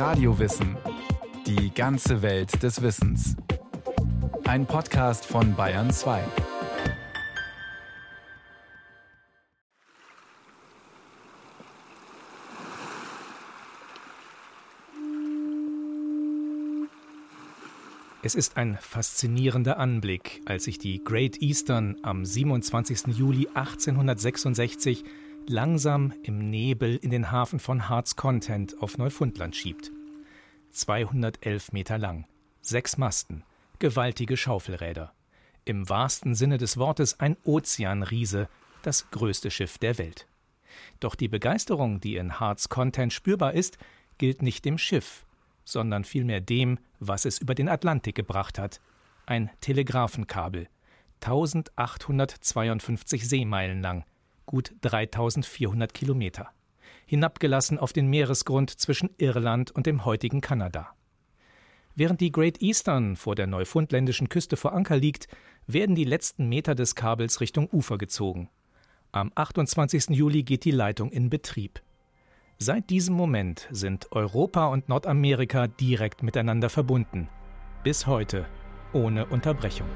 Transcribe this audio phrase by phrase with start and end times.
[0.00, 0.78] Radiowissen.
[1.46, 3.36] Die ganze Welt des Wissens.
[4.44, 6.22] Ein Podcast von Bayern 2.
[18.22, 23.08] Es ist ein faszinierender Anblick, als sich die Great Eastern am 27.
[23.08, 25.04] Juli 1866
[25.50, 29.90] langsam im Nebel in den Hafen von Hearts Content auf Neufundland schiebt.
[30.70, 32.26] 211 Meter lang,
[32.60, 33.42] sechs Masten,
[33.80, 35.12] gewaltige Schaufelräder.
[35.64, 38.48] Im wahrsten Sinne des Wortes ein Ozeanriese,
[38.82, 40.28] das größte Schiff der Welt.
[41.00, 43.76] Doch die Begeisterung, die in Hearts Content spürbar ist,
[44.18, 45.26] gilt nicht dem Schiff,
[45.64, 48.80] sondern vielmehr dem, was es über den Atlantik gebracht hat.
[49.26, 50.68] Ein Telegrafenkabel,
[51.20, 54.04] 1852 Seemeilen lang,
[54.50, 56.48] gut 3400 Kilometer,
[57.06, 60.88] hinabgelassen auf den Meeresgrund zwischen Irland und dem heutigen Kanada.
[61.94, 65.28] Während die Great Eastern vor der neufundländischen Küste vor Anker liegt,
[65.68, 68.50] werden die letzten Meter des Kabels Richtung Ufer gezogen.
[69.12, 70.08] Am 28.
[70.10, 71.80] Juli geht die Leitung in Betrieb.
[72.58, 77.28] Seit diesem Moment sind Europa und Nordamerika direkt miteinander verbunden.
[77.84, 78.46] Bis heute
[78.92, 79.86] ohne Unterbrechung.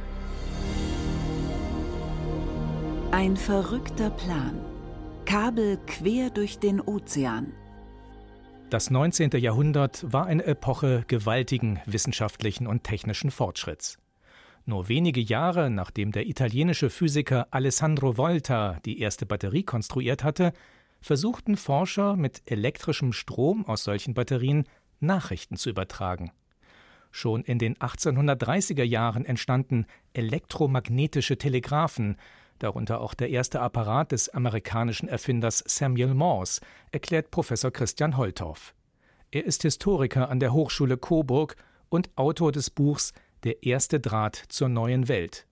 [3.16, 4.58] Ein verrückter Plan.
[5.24, 7.52] Kabel quer durch den Ozean.
[8.70, 9.30] Das 19.
[9.36, 14.00] Jahrhundert war eine Epoche gewaltigen wissenschaftlichen und technischen Fortschritts.
[14.66, 20.52] Nur wenige Jahre nachdem der italienische Physiker Alessandro Volta die erste Batterie konstruiert hatte,
[21.00, 24.64] versuchten Forscher mit elektrischem Strom aus solchen Batterien
[24.98, 26.32] Nachrichten zu übertragen.
[27.12, 32.16] Schon in den 1830er Jahren entstanden elektromagnetische Telegraphen,
[32.58, 36.60] darunter auch der erste Apparat des amerikanischen Erfinders Samuel Morse,
[36.90, 38.74] erklärt Professor Christian Holtorf.
[39.30, 41.56] Er ist Historiker an der Hochschule Coburg
[41.88, 45.46] und Autor des Buchs Der erste Draht zur neuen Welt.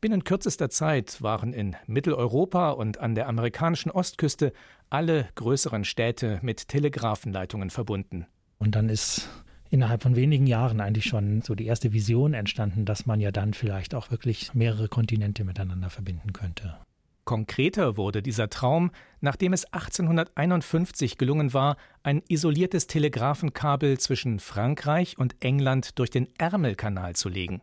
[0.00, 4.52] Binnen kürzester Zeit waren in Mitteleuropa und an der amerikanischen Ostküste
[4.90, 8.26] alle größeren Städte mit Telegrafenleitungen verbunden.
[8.58, 9.28] Und dann ist
[9.72, 13.54] innerhalb von wenigen Jahren eigentlich schon so die erste Vision entstanden, dass man ja dann
[13.54, 16.76] vielleicht auch wirklich mehrere Kontinente miteinander verbinden könnte.
[17.24, 18.90] Konkreter wurde dieser Traum,
[19.20, 27.16] nachdem es 1851 gelungen war, ein isoliertes Telegrafenkabel zwischen Frankreich und England durch den Ärmelkanal
[27.16, 27.62] zu legen.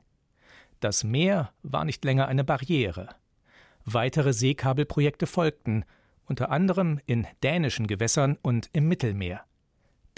[0.80, 3.09] Das Meer war nicht länger eine Barriere.
[3.86, 5.84] Weitere Seekabelprojekte folgten,
[6.26, 9.44] unter anderem in dänischen Gewässern und im Mittelmeer.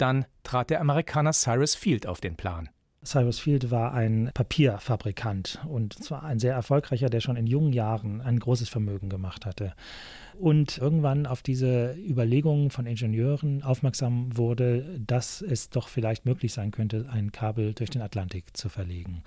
[0.02, 2.68] Dann trat der Amerikaner Cyrus Field auf den Plan.
[3.04, 8.20] Cyrus Field war ein Papierfabrikant und zwar ein sehr erfolgreicher, der schon in jungen Jahren
[8.20, 9.74] ein großes Vermögen gemacht hatte.
[10.36, 16.72] Und irgendwann auf diese Überlegungen von Ingenieuren aufmerksam wurde, dass es doch vielleicht möglich sein
[16.72, 19.22] könnte, ein Kabel durch den Atlantik zu verlegen.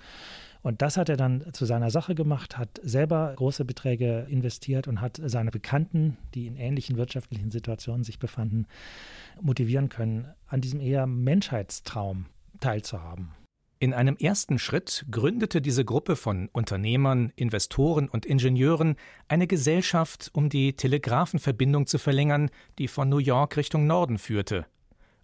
[0.66, 5.00] Und das hat er dann zu seiner Sache gemacht, hat selber große Beträge investiert und
[5.00, 8.66] hat seine Bekannten, die in ähnlichen wirtschaftlichen Situationen sich befanden,
[9.40, 12.26] motivieren können, an diesem eher Menschheitstraum
[12.58, 13.28] teilzuhaben.
[13.78, 18.96] In einem ersten Schritt gründete diese Gruppe von Unternehmern, Investoren und Ingenieuren
[19.28, 22.50] eine Gesellschaft, um die Telegrafenverbindung zu verlängern,
[22.80, 24.66] die von New York Richtung Norden führte.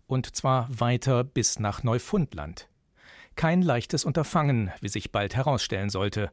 [0.07, 2.69] Und zwar weiter bis nach Neufundland.
[3.37, 6.31] Kein leichtes Unterfangen, wie sich bald herausstellen sollte.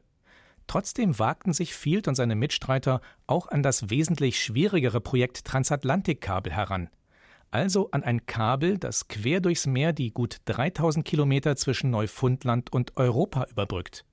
[0.66, 6.90] Trotzdem wagten sich Field und seine Mitstreiter auch an das wesentlich schwierigere Projekt Transatlantikkabel heran
[7.50, 12.96] also an ein Kabel, das quer durchs Meer die gut 3000 Kilometer zwischen Neufundland und
[12.96, 14.04] Europa überbrückt.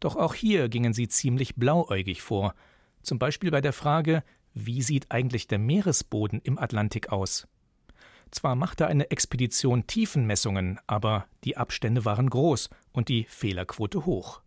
[0.00, 2.54] Doch auch hier gingen sie ziemlich blauäugig vor,
[3.02, 4.22] zum Beispiel bei der Frage,
[4.54, 7.48] wie sieht eigentlich der Meeresboden im Atlantik aus?
[8.32, 14.40] Zwar machte eine Expedition Tiefenmessungen, aber die Abstände waren groß und die Fehlerquote hoch.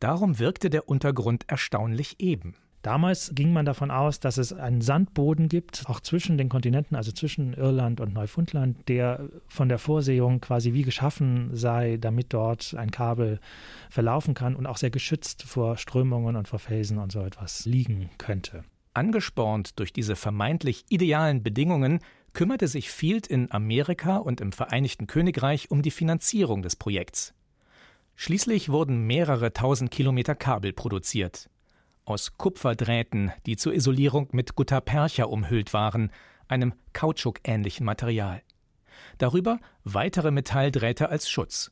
[0.00, 2.56] Darum wirkte der Untergrund erstaunlich eben.
[2.82, 7.12] Damals ging man davon aus, dass es einen Sandboden gibt, auch zwischen den Kontinenten, also
[7.12, 12.90] zwischen Irland und Neufundland, der von der Vorsehung quasi wie geschaffen sei, damit dort ein
[12.90, 13.38] Kabel
[13.90, 18.10] verlaufen kann und auch sehr geschützt vor Strömungen und vor Felsen und so etwas liegen
[18.18, 18.64] könnte.
[18.94, 22.00] Angespornt durch diese vermeintlich idealen Bedingungen
[22.32, 27.34] kümmerte sich Field in Amerika und im Vereinigten Königreich um die Finanzierung des Projekts.
[28.16, 31.48] Schließlich wurden mehrere tausend Kilometer Kabel produziert
[32.10, 36.10] aus Kupferdrähten, die zur Isolierung mit Guttapercha umhüllt waren,
[36.48, 38.42] einem kautschukähnlichen Material.
[39.18, 41.70] Darüber weitere Metalldrähte als Schutz.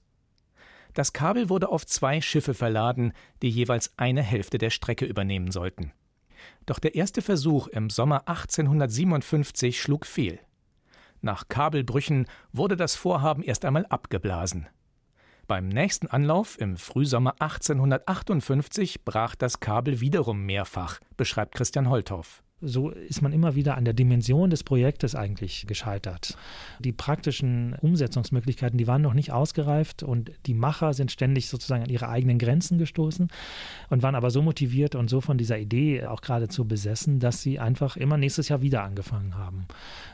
[0.94, 3.12] Das Kabel wurde auf zwei Schiffe verladen,
[3.42, 5.92] die jeweils eine Hälfte der Strecke übernehmen sollten.
[6.66, 10.38] Doch der erste Versuch im Sommer 1857 schlug fehl.
[11.20, 14.68] Nach Kabelbrüchen wurde das Vorhaben erst einmal abgeblasen.
[15.46, 22.42] Beim nächsten Anlauf im Frühsommer 1858 brach das Kabel wiederum mehrfach, beschreibt Christian Holthoff.
[22.60, 26.36] So ist man immer wieder an der Dimension des Projektes eigentlich gescheitert.
[26.80, 31.90] Die praktischen Umsetzungsmöglichkeiten, die waren noch nicht ausgereift und die Macher sind ständig sozusagen an
[31.90, 33.28] ihre eigenen Grenzen gestoßen
[33.90, 37.60] und waren aber so motiviert und so von dieser Idee auch geradezu besessen, dass sie
[37.60, 39.66] einfach immer nächstes Jahr wieder angefangen haben.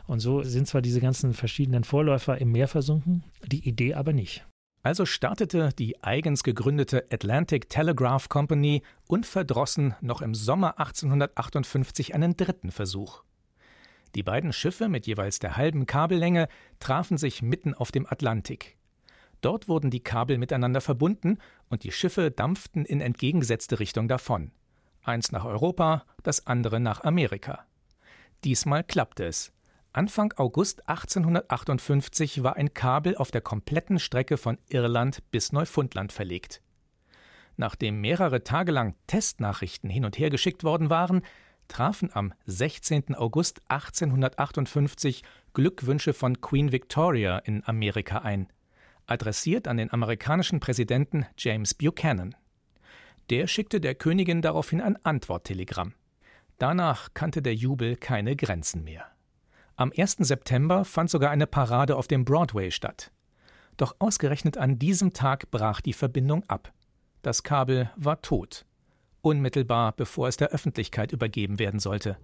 [0.07, 4.45] Und so sind zwar diese ganzen verschiedenen Vorläufer im Meer versunken, die Idee aber nicht.
[4.85, 12.71] Also startete die eigens gegründete Atlantic Telegraph Company unverdrossen noch im Sommer 1858 einen dritten
[12.71, 13.25] Versuch.
[14.15, 16.49] Die beiden Schiffe mit jeweils der halben Kabellänge
[16.81, 18.77] trafen sich mitten auf dem Atlantik.
[19.41, 21.39] Dort wurden die Kabel miteinander verbunden
[21.71, 24.53] und die Schiffe dampften in entgegengesetzte Richtung davon.
[25.03, 27.65] Eins nach Europa, das andere nach Amerika.
[28.45, 29.54] Diesmal klappte es.
[29.95, 36.61] Anfang August 1858 war ein Kabel auf der kompletten Strecke von Irland bis Neufundland verlegt.
[37.57, 41.23] Nachdem mehrere Tage lang Testnachrichten hin und her geschickt worden waren,
[41.69, 43.15] trafen am 16.
[43.15, 48.49] August 1858 Glückwünsche von Queen Victoria in Amerika ein,
[49.07, 52.35] adressiert an den amerikanischen Präsidenten James Buchanan.
[53.31, 55.95] Der schickte der Königin daraufhin ein Antworttelegramm.
[56.59, 59.14] Danach kannte der Jubel keine Grenzen mehr.
[59.77, 60.19] Am 1.
[60.21, 63.11] September fand sogar eine Parade auf dem Broadway statt.
[63.77, 66.73] Doch ausgerechnet an diesem Tag brach die Verbindung ab.
[67.23, 68.67] Das Kabel war tot.
[69.21, 72.19] Unmittelbar bevor es der Öffentlichkeit übergeben werden sollte.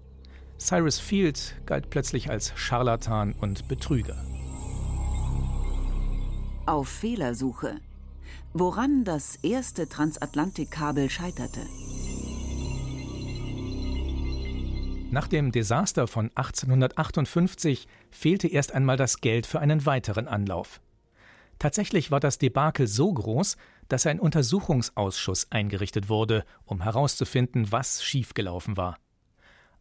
[0.58, 4.24] Cyrus Field galt plötzlich als Scharlatan und Betrüger.
[6.66, 7.80] Auf Fehlersuche.
[8.52, 11.62] Woran das erste Transatlantikkabel scheiterte.
[15.10, 20.80] Nach dem Desaster von 1858 fehlte erst einmal das Geld für einen weiteren Anlauf.
[21.58, 23.56] Tatsächlich war das Debakel so groß,
[23.88, 28.98] dass ein Untersuchungsausschuss eingerichtet wurde, um herauszufinden, was schiefgelaufen war.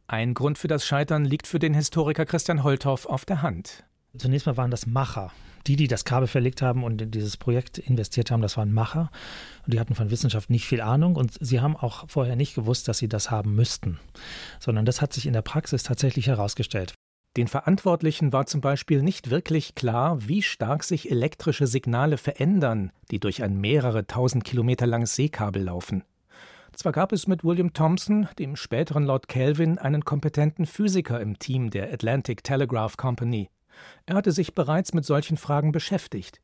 [0.07, 3.85] Ein Grund für das Scheitern liegt für den Historiker Christian Holthoff auf der Hand.
[4.17, 5.31] Zunächst mal waren das Macher.
[5.69, 9.11] Die, die das Kabel verlegt haben und in dieses Projekt investiert haben, das waren Macher.
[9.67, 12.87] Und die hatten von Wissenschaft nicht viel Ahnung und sie haben auch vorher nicht gewusst,
[12.87, 13.99] dass sie das haben müssten.
[14.59, 16.95] Sondern das hat sich in der Praxis tatsächlich herausgestellt.
[17.37, 23.19] Den Verantwortlichen war zum Beispiel nicht wirklich klar, wie stark sich elektrische Signale verändern, die
[23.19, 26.03] durch ein mehrere tausend Kilometer langes Seekabel laufen.
[26.75, 31.69] Zwar gab es mit William Thomson, dem späteren Lord Kelvin, einen kompetenten Physiker im Team
[31.69, 33.51] der Atlantic Telegraph Company.
[34.05, 36.41] Er hatte sich bereits mit solchen Fragen beschäftigt.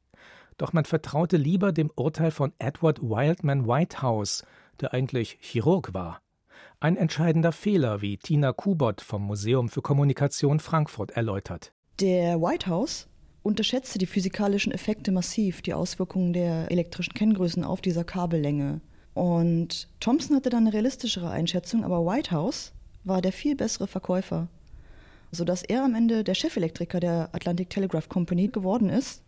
[0.58, 4.44] Doch man vertraute lieber dem Urteil von Edward Wildman Whitehouse,
[4.80, 6.22] der eigentlich Chirurg war.
[6.80, 11.74] Ein entscheidender Fehler, wie Tina Kubot vom Museum für Kommunikation Frankfurt erläutert.
[12.00, 13.08] Der Whitehouse
[13.44, 18.82] unterschätzte die physikalischen Effekte massiv, die Auswirkungen der elektrischen Kenngrößen auf dieser Kabellänge.
[19.14, 22.74] Und Thompson hatte dann eine realistischere Einschätzung, aber Whitehouse
[23.04, 24.50] war der viel bessere Verkäufer
[25.32, 29.24] sodass er am Ende der Chefelektriker der Atlantic Telegraph Company geworden ist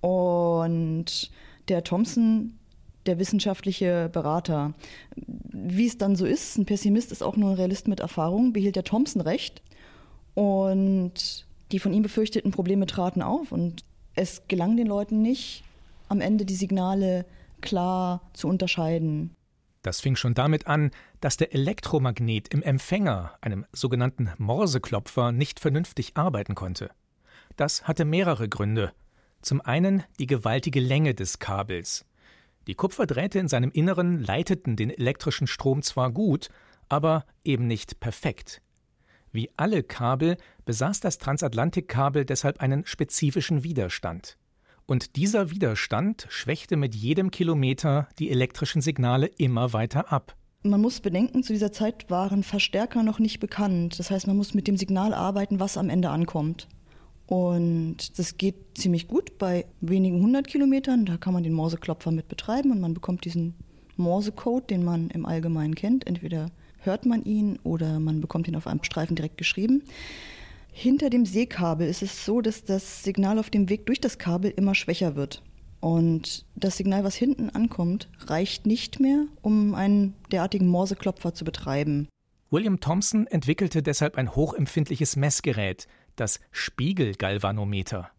[0.00, 1.30] und
[1.68, 2.58] der Thompson
[3.06, 4.74] der wissenschaftliche Berater.
[5.16, 8.76] Wie es dann so ist, ein Pessimist ist auch nur ein Realist mit Erfahrung, behielt
[8.76, 9.62] der Thompson recht
[10.34, 13.84] und die von ihm befürchteten Probleme traten auf und
[14.14, 15.62] es gelang den Leuten nicht,
[16.08, 17.24] am Ende die Signale
[17.60, 19.35] klar zu unterscheiden.
[19.86, 20.90] Das fing schon damit an,
[21.20, 26.90] dass der Elektromagnet im Empfänger, einem sogenannten Morseklopfer, nicht vernünftig arbeiten konnte.
[27.54, 28.92] Das hatte mehrere Gründe.
[29.42, 32.04] Zum einen die gewaltige Länge des Kabels.
[32.66, 36.48] Die Kupferdrähte in seinem Inneren leiteten den elektrischen Strom zwar gut,
[36.88, 38.62] aber eben nicht perfekt.
[39.30, 44.36] Wie alle Kabel besaß das Transatlantikkabel deshalb einen spezifischen Widerstand.
[44.86, 50.36] Und dieser Widerstand schwächte mit jedem Kilometer die elektrischen Signale immer weiter ab.
[50.62, 53.98] Man muss bedenken, zu dieser Zeit waren Verstärker noch nicht bekannt.
[53.98, 56.68] Das heißt, man muss mit dem Signal arbeiten, was am Ende ankommt.
[57.26, 61.04] Und das geht ziemlich gut bei wenigen hundert Kilometern.
[61.04, 63.54] Da kann man den Morseklopfer mit betreiben und man bekommt diesen
[63.96, 66.06] Morsecode, den man im Allgemeinen kennt.
[66.06, 69.82] Entweder hört man ihn oder man bekommt ihn auf einem Streifen direkt geschrieben.
[70.78, 74.50] Hinter dem Seekabel ist es so, dass das Signal auf dem Weg durch das Kabel
[74.50, 75.42] immer schwächer wird.
[75.80, 82.08] Und das Signal, was hinten ankommt, reicht nicht mehr, um einen derartigen Morseklopfer zu betreiben.
[82.50, 88.10] William Thomson entwickelte deshalb ein hochempfindliches Messgerät, das Spiegelgalvanometer.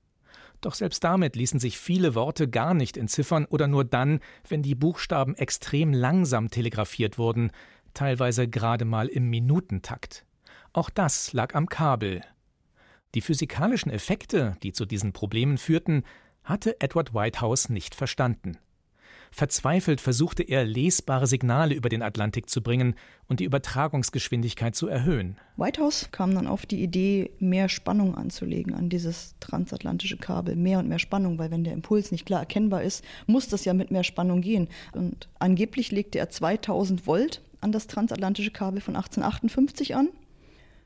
[0.60, 4.74] Doch selbst damit ließen sich viele Worte gar nicht entziffern oder nur dann, wenn die
[4.74, 7.52] Buchstaben extrem langsam telegrafiert wurden,
[7.94, 10.26] teilweise gerade mal im Minutentakt.
[10.74, 12.24] Auch das lag am Kabel,
[13.16, 16.04] Die physikalischen Effekte, die zu diesen Problemen führten,
[16.44, 18.58] hatte Edward Whitehouse nicht verstanden.
[19.32, 22.96] Verzweifelt versuchte er, lesbare Signale über den Atlantik zu bringen
[23.28, 25.38] und die Übertragungsgeschwindigkeit zu erhöhen.
[25.58, 30.56] Whitehouse kam dann auf die Idee, mehr Spannung anzulegen an dieses transatlantische Kabel.
[30.56, 33.74] Mehr und mehr Spannung, weil wenn der Impuls nicht klar erkennbar ist, muss das ja
[33.74, 34.70] mit mehr Spannung gehen.
[34.94, 40.10] Und angeblich legte er 2000 Volt an das transatlantische Kabel von 1858 an,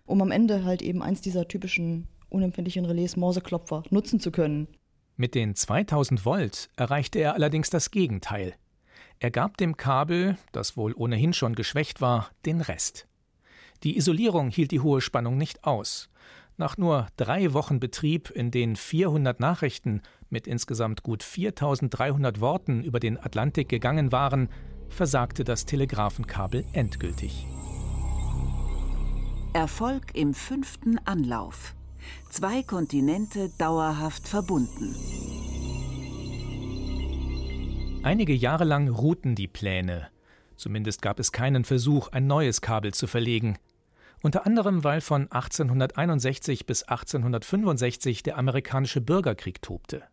[0.05, 4.67] um am Ende halt eben eins dieser typischen unempfindlichen Relais Morseklopfer nutzen zu können.
[5.17, 8.55] Mit den 2000 Volt erreichte er allerdings das Gegenteil.
[9.19, 13.07] Er gab dem Kabel, das wohl ohnehin schon geschwächt war, den Rest.
[13.83, 16.09] Die Isolierung hielt die hohe Spannung nicht aus.
[16.57, 22.99] Nach nur drei Wochen Betrieb, in denen 400 Nachrichten mit insgesamt gut 4300 Worten über
[22.99, 24.49] den Atlantik gegangen waren,
[24.89, 27.47] versagte das Telegrafenkabel endgültig.
[29.53, 31.75] Erfolg im fünften Anlauf.
[32.29, 34.95] Zwei Kontinente dauerhaft verbunden.
[38.01, 40.07] Einige Jahre lang ruhten die Pläne.
[40.55, 43.57] Zumindest gab es keinen Versuch, ein neues Kabel zu verlegen.
[44.21, 50.03] Unter anderem, weil von 1861 bis 1865 der amerikanische Bürgerkrieg tobte.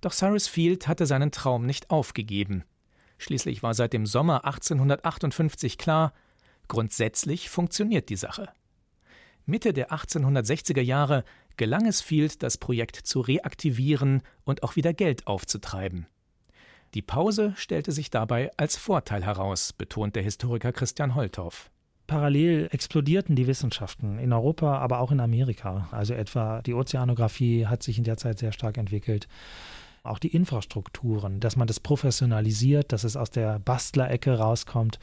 [0.00, 2.64] Doch Cyrus Field hatte seinen Traum nicht aufgegeben.
[3.18, 6.14] Schließlich war seit dem Sommer 1858 klar,
[6.68, 8.48] grundsätzlich funktioniert die Sache.
[9.44, 11.24] Mitte der 1860er Jahre
[11.56, 16.06] gelang es Field, das Projekt zu reaktivieren und auch wieder Geld aufzutreiben.
[16.94, 21.70] Die Pause stellte sich dabei als Vorteil heraus, betont der Historiker Christian Holthoff.
[22.06, 25.88] Parallel explodierten die Wissenschaften in Europa, aber auch in Amerika.
[25.90, 29.26] Also etwa die Ozeanographie hat sich in der Zeit sehr stark entwickelt
[30.08, 34.98] auch die Infrastrukturen, dass man das professionalisiert, dass es aus der Bastlerecke rauskommt.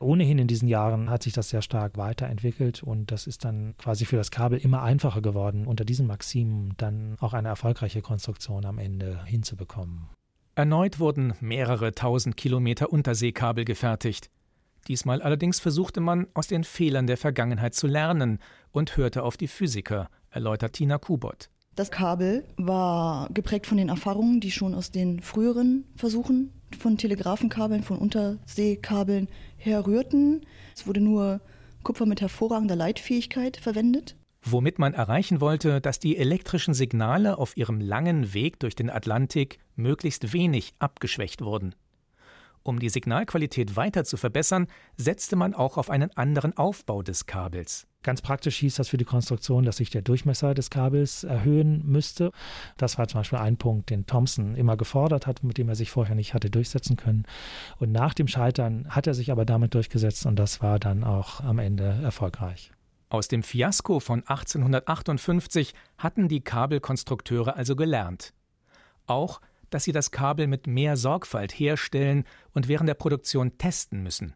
[0.00, 4.04] Ohnehin in diesen Jahren hat sich das sehr stark weiterentwickelt und das ist dann quasi
[4.04, 8.78] für das Kabel immer einfacher geworden, unter diesen Maximen dann auch eine erfolgreiche Konstruktion am
[8.78, 10.08] Ende hinzubekommen.
[10.54, 14.28] Erneut wurden mehrere tausend Kilometer Unterseekabel gefertigt.
[14.88, 18.38] Diesmal allerdings versuchte man, aus den Fehlern der Vergangenheit zu lernen
[18.72, 21.50] und hörte auf die Physiker, erläutert Tina Kubot.
[21.78, 27.84] Das Kabel war geprägt von den Erfahrungen, die schon aus den früheren Versuchen von Telegrafenkabeln,
[27.84, 30.44] von Unterseekabeln herrührten.
[30.74, 31.40] Es wurde nur
[31.84, 34.16] Kupfer mit hervorragender Leitfähigkeit verwendet.
[34.42, 39.60] Womit man erreichen wollte, dass die elektrischen Signale auf ihrem langen Weg durch den Atlantik
[39.76, 41.76] möglichst wenig abgeschwächt wurden.
[42.64, 44.66] Um die Signalqualität weiter zu verbessern,
[44.96, 47.86] setzte man auch auf einen anderen Aufbau des Kabels.
[48.04, 52.30] Ganz praktisch hieß das für die Konstruktion, dass sich der Durchmesser des Kabels erhöhen müsste.
[52.76, 55.90] Das war zum Beispiel ein Punkt, den Thomson immer gefordert hat, mit dem er sich
[55.90, 57.24] vorher nicht hatte durchsetzen können.
[57.78, 61.40] Und nach dem Scheitern hat er sich aber damit durchgesetzt und das war dann auch
[61.40, 62.70] am Ende erfolgreich.
[63.10, 68.32] Aus dem Fiasko von 1858 hatten die Kabelkonstrukteure also gelernt.
[69.06, 69.40] Auch,
[69.70, 74.34] dass sie das Kabel mit mehr Sorgfalt herstellen und während der Produktion testen müssen.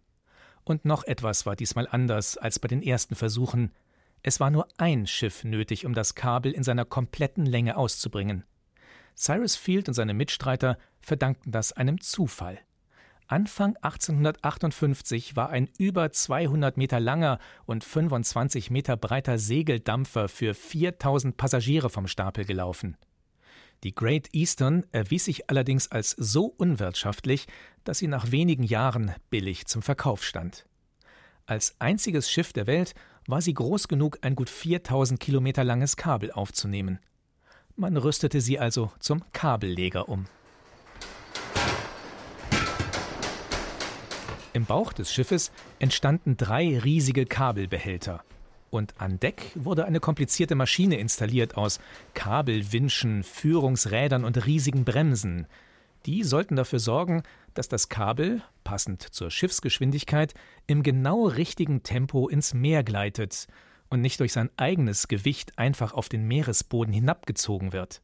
[0.65, 3.73] Und noch etwas war diesmal anders als bei den ersten Versuchen.
[4.23, 8.45] Es war nur ein Schiff nötig, um das Kabel in seiner kompletten Länge auszubringen.
[9.17, 12.59] Cyrus Field und seine Mitstreiter verdankten das einem Zufall.
[13.27, 21.37] Anfang 1858 war ein über 200 Meter langer und 25 Meter breiter Segeldampfer für 4000
[21.37, 22.97] Passagiere vom Stapel gelaufen.
[23.85, 27.47] Die Great Eastern erwies sich allerdings als so unwirtschaftlich,
[27.83, 30.67] dass sie nach wenigen Jahren billig zum Verkauf stand.
[31.47, 32.95] Als einziges Schiff der Welt
[33.27, 37.01] war sie groß genug, ein gut 4000 Kilometer langes Kabel aufzunehmen.
[37.75, 40.27] Man rüstete sie also zum Kabelleger um.
[44.53, 48.23] Im Bauch des Schiffes entstanden drei riesige Kabelbehälter
[48.73, 51.79] und an Deck wurde eine komplizierte Maschine installiert aus
[52.15, 55.47] Kabelwinschen, Führungsrädern und riesigen Bremsen.
[56.07, 57.23] Die sollten dafür sorgen,
[57.55, 60.33] dass das Kabel, passend zur Schiffsgeschwindigkeit,
[60.67, 63.47] im genau richtigen Tempo ins Meer gleitet
[63.91, 68.01] und nicht durch sein eigenes Gewicht einfach auf den Meeresboden hinabgezogen wird.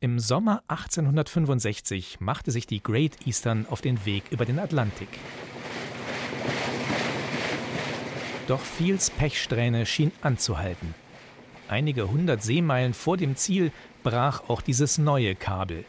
[0.00, 5.08] Im Sommer 1865 machte sich die Great Eastern auf den Weg über den Atlantik.
[8.46, 10.94] Doch Fields Pechsträhne schien anzuhalten.
[11.68, 13.72] Einige hundert Seemeilen vor dem Ziel
[14.04, 15.84] brach auch dieses neue Kabel.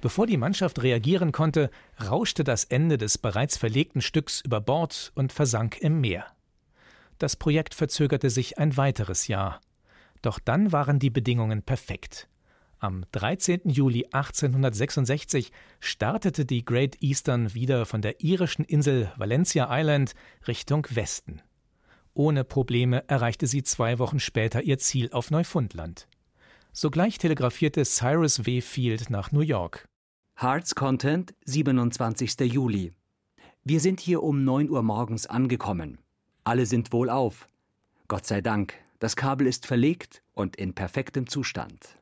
[0.00, 1.70] Bevor die Mannschaft reagieren konnte,
[2.04, 6.26] rauschte das Ende des bereits verlegten Stücks über Bord und versank im Meer.
[7.18, 9.60] Das Projekt verzögerte sich ein weiteres Jahr.
[10.20, 12.28] Doch dann waren die Bedingungen perfekt.
[12.80, 13.60] Am 13.
[13.66, 20.14] Juli 1866 startete die Great Eastern wieder von der irischen Insel Valencia Island
[20.46, 21.40] Richtung Westen
[22.14, 26.06] Ohne Probleme erreichte sie zwei Wochen später ihr Ziel auf Neufundland.
[26.72, 28.60] Sogleich telegrafierte Cyrus W.
[28.60, 29.88] Field nach New York.
[30.40, 32.40] Hearts Content, 27.
[32.40, 32.92] Juli.
[33.64, 35.98] Wir sind hier um 9 Uhr morgens angekommen.
[36.44, 37.48] Alle sind wohlauf.
[38.06, 41.98] Gott sei Dank, das Kabel ist verlegt und in perfektem Zustand.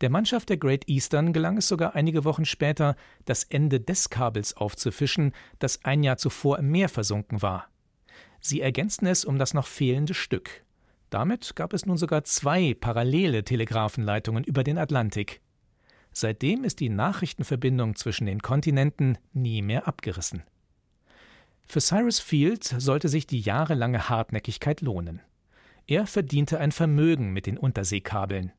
[0.00, 4.56] Der Mannschaft der Great Eastern gelang es sogar einige Wochen später, das Ende des Kabels
[4.56, 7.68] aufzufischen, das ein Jahr zuvor im Meer versunken war.
[8.46, 10.64] Sie ergänzten es um das noch fehlende Stück.
[11.08, 15.40] Damit gab es nun sogar zwei parallele Telegrafenleitungen über den Atlantik.
[16.12, 20.42] Seitdem ist die Nachrichtenverbindung zwischen den Kontinenten nie mehr abgerissen.
[21.64, 25.22] Für Cyrus Field sollte sich die jahrelange Hartnäckigkeit lohnen.
[25.86, 28.52] Er verdiente ein Vermögen mit den Unterseekabeln.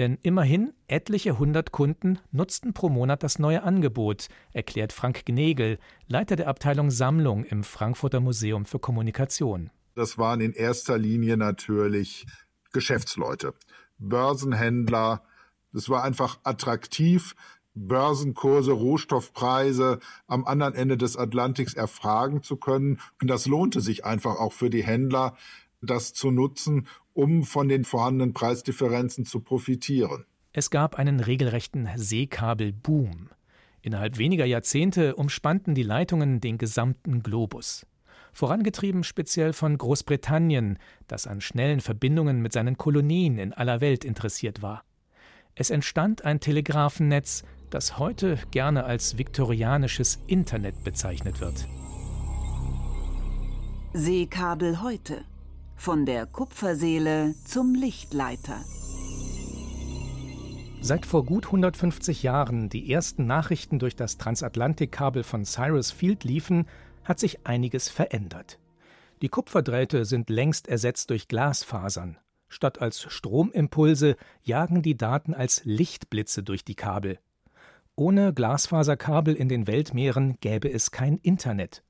[0.00, 6.36] Denn immerhin etliche hundert Kunden nutzten pro Monat das neue Angebot, erklärt Frank Gnegel, Leiter
[6.36, 9.68] der Abteilung Sammlung im Frankfurter Museum für Kommunikation.
[9.94, 12.24] Das waren in erster Linie natürlich
[12.72, 13.52] Geschäftsleute,
[13.98, 15.22] Börsenhändler.
[15.74, 17.34] Es war einfach attraktiv,
[17.74, 23.00] Börsenkurse, Rohstoffpreise am anderen Ende des Atlantiks erfragen zu können.
[23.20, 25.36] Und das lohnte sich einfach auch für die Händler,
[25.80, 30.24] das zu nutzen, um von den vorhandenen Preisdifferenzen zu profitieren.
[30.52, 33.30] Es gab einen regelrechten Seekabelboom.
[33.82, 37.86] Innerhalb weniger Jahrzehnte umspannten die Leitungen den gesamten Globus.
[38.32, 44.62] Vorangetrieben speziell von Großbritannien, das an schnellen Verbindungen mit seinen Kolonien in aller Welt interessiert
[44.62, 44.84] war.
[45.54, 51.66] Es entstand ein Telegrafennetz, das heute gerne als viktorianisches Internet bezeichnet wird.
[53.92, 55.24] Seekabel heute.
[55.80, 58.62] Von der Kupferseele zum Lichtleiter.
[60.82, 66.66] Seit vor gut 150 Jahren die ersten Nachrichten durch das Transatlantikkabel von Cyrus Field liefen,
[67.02, 68.58] hat sich einiges verändert.
[69.22, 72.18] Die Kupferdrähte sind längst ersetzt durch Glasfasern.
[72.50, 77.18] Statt als Stromimpulse jagen die Daten als Lichtblitze durch die Kabel.
[77.96, 81.82] Ohne Glasfaserkabel in den Weltmeeren gäbe es kein Internet.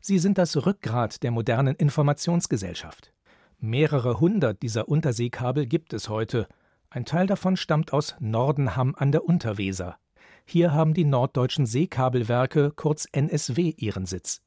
[0.00, 3.12] Sie sind das Rückgrat der modernen Informationsgesellschaft.
[3.58, 6.46] Mehrere hundert dieser Unterseekabel gibt es heute.
[6.90, 9.96] Ein Teil davon stammt aus Nordenham an der Unterweser.
[10.44, 14.42] Hier haben die Norddeutschen Seekabelwerke, kurz NSW, ihren Sitz.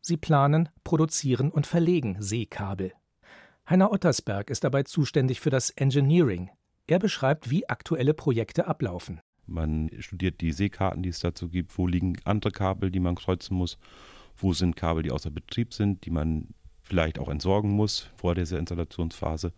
[0.00, 2.92] Sie planen, produzieren und verlegen Seekabel.
[3.70, 6.50] Heiner Ottersberg ist dabei zuständig für das Engineering.
[6.88, 9.20] Er beschreibt, wie aktuelle Projekte ablaufen.
[9.46, 13.56] Man studiert die Seekarten, die es dazu gibt, wo liegen andere Kabel, die man kreuzen
[13.56, 13.78] muss,
[14.36, 16.48] wo sind Kabel, die außer Betrieb sind, die man
[16.88, 19.52] vielleicht auch entsorgen muss vor dieser Installationsphase.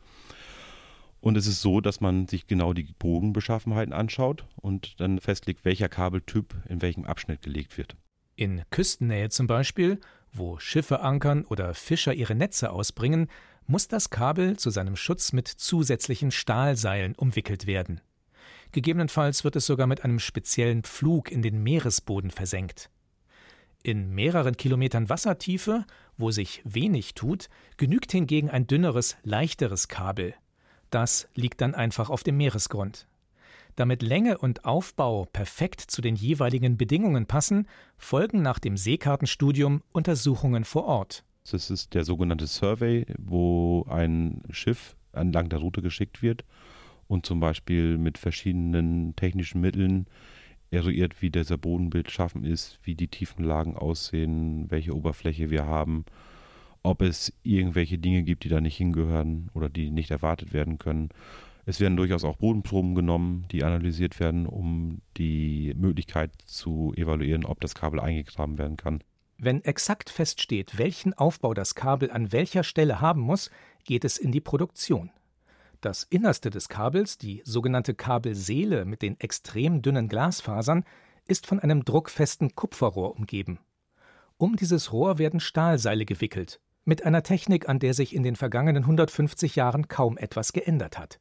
[1.21, 5.89] Und es ist so, dass man sich genau die Bogenbeschaffenheiten anschaut und dann festlegt, welcher
[5.89, 7.97] Kabeltyp in welchem Abschnitt gelegt wird.
[8.37, 10.01] In Küstennähe zum Beispiel,
[10.33, 13.29] wo Schiffe ankern oder Fischer ihre Netze ausbringen,
[13.67, 18.01] muss das Kabel zu seinem Schutz mit zusätzlichen Stahlseilen umwickelt werden.
[18.73, 22.91] Gegebenenfalls wird es sogar mit einem speziellen Pflug in den Meeresboden versenkt.
[23.83, 25.85] In mehreren Kilometern Wassertiefe,
[26.21, 30.35] wo sich wenig tut, genügt hingegen ein dünneres, leichteres Kabel.
[30.91, 33.07] Das liegt dann einfach auf dem Meeresgrund.
[33.77, 40.65] Damit Länge und Aufbau perfekt zu den jeweiligen Bedingungen passen, folgen nach dem Seekartenstudium Untersuchungen
[40.65, 41.25] vor Ort.
[41.51, 46.45] Das ist der sogenannte Survey, wo ein Schiff entlang der Route geschickt wird
[47.09, 50.07] und zum Beispiel mit verschiedenen technischen Mitteln
[50.71, 56.05] eruiert, wie dieser Bodenbild schaffen ist, wie die Tiefenlagen aussehen, welche Oberfläche wir haben,
[56.83, 61.11] ob es irgendwelche Dinge gibt, die da nicht hingehören oder die nicht erwartet werden können.
[61.67, 67.61] Es werden durchaus auch Bodenproben genommen, die analysiert werden, um die Möglichkeit zu evaluieren, ob
[67.61, 69.03] das Kabel eingegraben werden kann.
[69.39, 73.51] Wenn exakt feststeht, welchen Aufbau das Kabel an welcher Stelle haben muss,
[73.85, 75.11] geht es in die Produktion.
[75.81, 80.85] Das Innerste des Kabels, die sogenannte Kabelseele mit den extrem dünnen Glasfasern,
[81.27, 83.61] ist von einem druckfesten Kupferrohr umgeben.
[84.37, 88.83] Um dieses Rohr werden Stahlseile gewickelt, mit einer Technik, an der sich in den vergangenen
[88.83, 91.19] 150 Jahren kaum etwas geändert hat.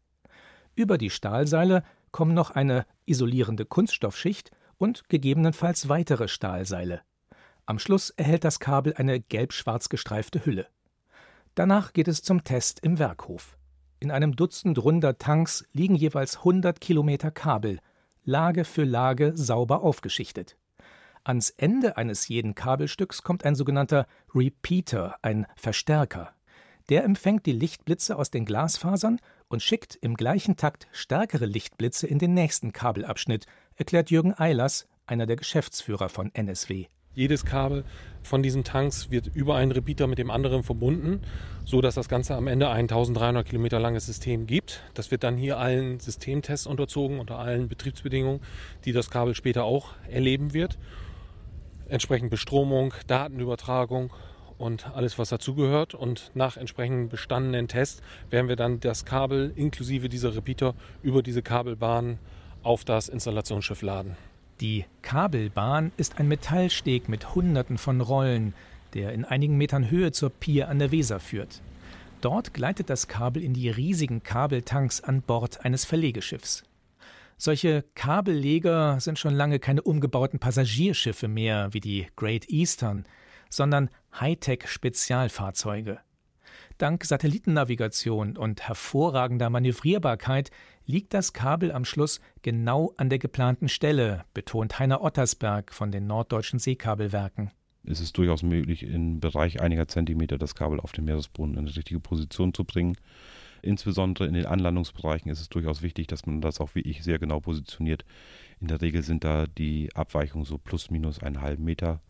[0.75, 7.01] Über die Stahlseile kommen noch eine isolierende Kunststoffschicht und gegebenenfalls weitere Stahlseile.
[7.65, 10.67] Am Schluss erhält das Kabel eine gelb-schwarz gestreifte Hülle.
[11.55, 13.58] Danach geht es zum Test im Werkhof.
[14.01, 17.79] In einem Dutzend runder Tanks liegen jeweils 100 Kilometer Kabel,
[18.23, 20.55] Lage für Lage sauber aufgeschichtet.
[21.25, 26.33] Ans Ende eines jeden Kabelstücks kommt ein sogenannter Repeater, ein Verstärker.
[26.87, 32.19] Der empfängt die Lichtblitze aus den Glasfasern und schickt im gleichen Takt stärkere Lichtblitze in
[32.19, 36.87] den nächsten Kabelabschnitt, erklärt Jürgen Eilers, einer der Geschäftsführer von NSW.
[37.15, 37.83] Jedes Kabel
[38.21, 41.21] von diesen Tanks wird über einen Repeater mit dem anderen verbunden,
[41.65, 44.83] so dass das Ganze am Ende ein 1300 Kilometer langes System gibt.
[44.93, 48.41] Das wird dann hier allen Systemtests unterzogen unter allen Betriebsbedingungen,
[48.85, 50.77] die das Kabel später auch erleben wird.
[51.87, 54.11] Entsprechend Bestromung, Datenübertragung
[54.59, 55.95] und alles, was dazugehört.
[55.95, 61.41] Und nach entsprechend bestandenen Tests werden wir dann das Kabel inklusive dieser Repeater über diese
[61.41, 62.19] Kabelbahn
[62.61, 64.15] auf das Installationsschiff laden.
[64.61, 68.53] Die Kabelbahn ist ein Metallsteg mit Hunderten von Rollen,
[68.93, 71.61] der in einigen Metern Höhe zur Pier an der Weser führt.
[72.19, 76.63] Dort gleitet das Kabel in die riesigen Kabeltanks an Bord eines Verlegeschiffs.
[77.37, 83.05] Solche Kabelleger sind schon lange keine umgebauten Passagierschiffe mehr wie die Great Eastern,
[83.49, 85.99] sondern Hightech-Spezialfahrzeuge.
[86.77, 90.51] Dank Satellitennavigation und hervorragender Manövrierbarkeit
[90.89, 96.07] liegt das Kabel am Schluss genau an der geplanten Stelle, betont Heiner Ottersberg von den
[96.07, 97.51] Norddeutschen Seekabelwerken.
[97.83, 101.73] Es ist durchaus möglich, im Bereich einiger Zentimeter das Kabel auf den Meeresboden in die
[101.73, 102.97] richtige Position zu bringen.
[103.61, 107.19] Insbesondere in den Anlandungsbereichen ist es durchaus wichtig, dass man das auch wie ich sehr
[107.19, 108.03] genau positioniert.
[108.59, 112.01] In der Regel sind da die Abweichungen so plus minus einen halben Meter.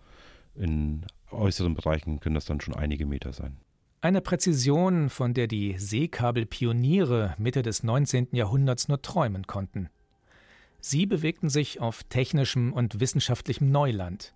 [0.56, 3.58] In äußeren Bereichen können das dann schon einige Meter sein.
[4.02, 8.30] Eine Präzision, von der die Seekabelpioniere Mitte des 19.
[8.32, 9.90] Jahrhunderts nur träumen konnten.
[10.80, 14.34] Sie bewegten sich auf technischem und wissenschaftlichem Neuland.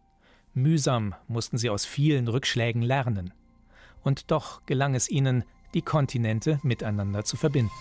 [0.53, 3.33] Mühsam mussten sie aus vielen Rückschlägen lernen.
[4.03, 7.71] Und doch gelang es ihnen, die Kontinente miteinander zu verbinden.